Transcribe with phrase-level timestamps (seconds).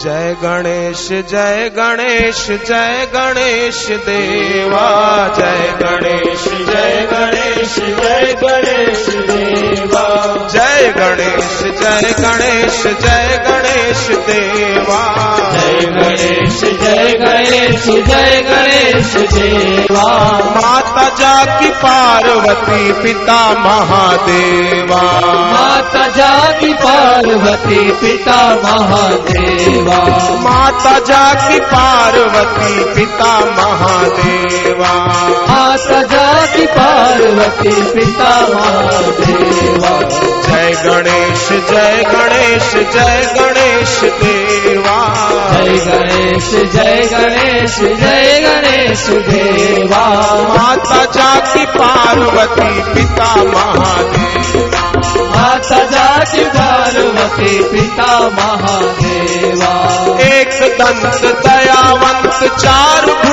[0.00, 4.86] जय गणेश जय गणेश जय गणेश देवा।
[5.38, 15.02] जय गणेश जय गणेश जय गणेश देवा। जय गणेश जय गणेश जय गणेश देवा।
[15.52, 20.81] जय गणेश जय गणेश जय गणेश देवा।
[21.12, 25.02] माता जाकी पार्वती पिता महादेवा।
[25.52, 29.98] माता जाकी पार्वती पिता महादेवा।
[30.40, 34.92] माता जाकी पार्वती पिता महादेवा।
[35.48, 39.98] माता जाकी पार्वती पिता महादेवा।
[40.42, 44.81] जय गणेश जय गणेश जय गणेश देवा।
[45.86, 50.06] गणेश जय गणेश जय गणेश देवा।
[50.48, 54.70] माता जाति पार्वती पिता महादेव।
[55.36, 59.72] माता जाति पार्वती पिता महादेवा।
[60.20, 63.31] एक दंत दयावंत चार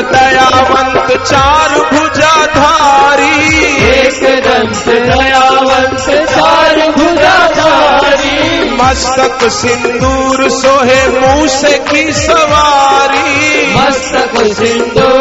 [0.00, 3.56] दयावंत चार भुजाधारी।
[3.90, 8.38] एक दंत दयावंत चार भुजाधारी।
[8.70, 15.17] मस्तक सिंदूर सोहे मूस की सवारी। मस्तक सिंदूर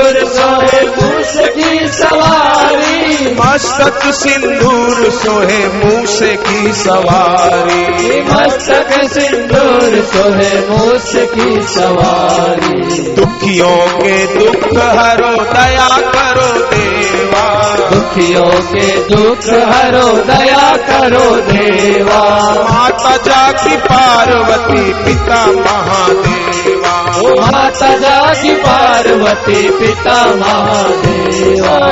[3.58, 14.78] मस्तक सिंदूर सोहे मूस की सवारी। मस्तक सिंदूर सोहे मूस की सवारी। दुखियों के दुख
[14.78, 22.40] हरो दया करो देवा। दुखियों के दुख हरो दया करो देवा।
[22.72, 27.08] माता जा की पार्वती पिता महादेवा।
[27.52, 31.90] माता जा की पार्वती पिता महादेवा।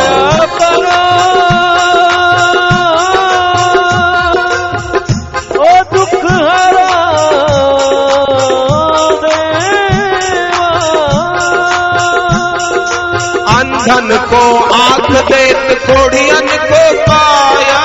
[13.85, 14.43] अंधन को
[14.75, 17.81] आँख देत कोढ़ियन को पाया।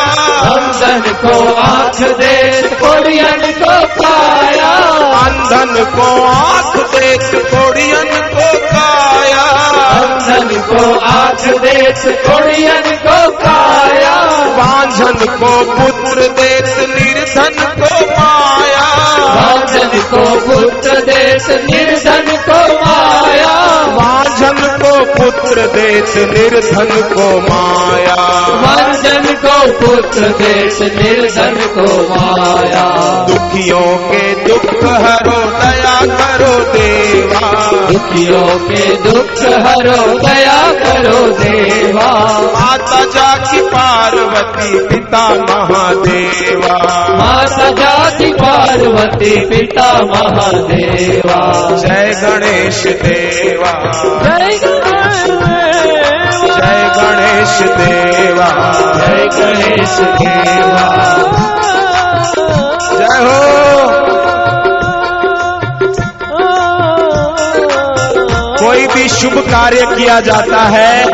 [0.50, 2.36] अंधन को आँख दे
[2.74, 4.70] कोड़ियन को पाया।
[5.18, 9.44] अंधन को आँख देत कोढ़ियन को पाया।
[9.98, 11.76] अंधन को आँख दे
[12.28, 14.16] कोड़ियन को पाया।
[14.56, 18.88] बांझन को पुत्र देत निर्धन को माया
[19.34, 21.46] बांझन को पुत्र देश
[25.50, 28.14] पुत्र देश निर्धन को माया।
[28.48, 32.86] बांझन को पुत्र देश निर्धन को माया।
[33.30, 43.04] दुखियों के दुख हरो दया करो देवा। दुखियों के दुख हरो दया करो देवा। माता
[43.04, 43.29] जाकी
[44.30, 46.76] पार्वती पिता महादेवा।
[47.08, 53.72] माता जाति पार्वती पिता महादेवा। जय गणेश देवा।
[54.22, 55.24] जय गणेश
[56.56, 61.04] जय गणेश देवा। जय गणेश देवा।
[62.98, 63.70] जय हो।
[68.66, 71.04] कोई भी शुभ कार्य किया जाता है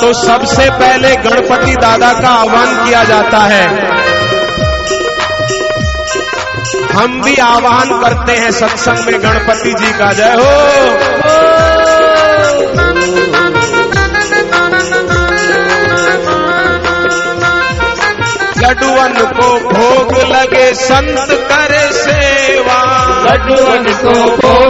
[0.00, 3.66] तो सबसे पहले गणपति दादा का आह्वान किया जाता है।
[6.92, 10.50] हम भी आह्वान करते हैं सत्संग में गणपति जी का। जय हो।
[18.58, 22.80] लडुअन को भोग लगे संत करे सेवा।
[23.30, 24.69] लड्डुअन को भोग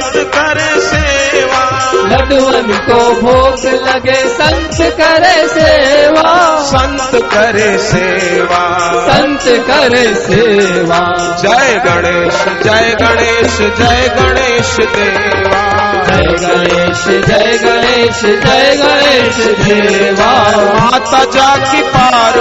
[0.00, 8.78] संत करे सेवा। लड्डुअन को भोग लगे संत करे सेवा। संत करे सेवा।
[9.08, 12.34] संत करे सेवा। जय गणेश
[12.64, 22.37] जय गणेश जय गणेश देवा। जय गणेश जय गणेश जय गणेश देवा। माता जाकी पार्वती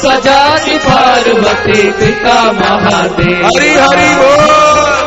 [0.00, 5.01] जाति पार्वती पिता महादेव। हरि हरि बोल।